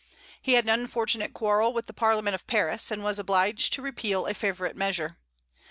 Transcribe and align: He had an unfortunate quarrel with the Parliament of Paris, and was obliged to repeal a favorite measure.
He 0.41 0.53
had 0.53 0.63
an 0.67 0.71
unfortunate 0.81 1.31
quarrel 1.31 1.73
with 1.73 1.85
the 1.85 1.93
Parliament 1.93 2.33
of 2.33 2.47
Paris, 2.47 2.89
and 2.89 3.03
was 3.03 3.19
obliged 3.19 3.71
to 3.73 3.83
repeal 3.83 4.25
a 4.25 4.33
favorite 4.33 4.75
measure. 4.75 5.17